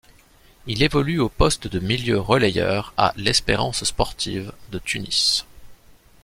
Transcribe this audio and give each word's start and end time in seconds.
Il 0.65 0.81
évolue 0.81 1.19
au 1.19 1.29
poste 1.29 1.67
de 1.67 1.77
milieu 1.77 2.19
relayeur 2.19 2.91
à 2.97 3.13
l'Espérance 3.17 3.83
sportive 3.83 4.51
de 4.71 4.79
Tunis. 4.79 5.45